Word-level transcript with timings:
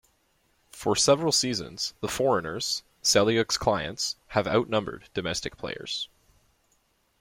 For 0.71 0.95
several 0.95 1.31
seasons, 1.31 1.93
the 2.01 2.07
foreigners, 2.07 2.81
Selyuk's 3.03 3.55
clients, 3.59 4.15
have 4.29 4.47
outnumbered 4.47 5.09
domestic 5.13 5.57
players. 5.57 6.09